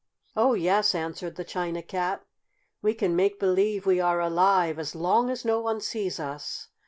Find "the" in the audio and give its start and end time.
1.35-1.43